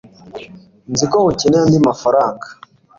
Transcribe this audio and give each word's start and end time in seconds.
nzi 0.91 1.05
ko 1.11 1.17
ukeneye 1.31 1.61
andi 1.65 1.77
mafaranga 1.87 2.45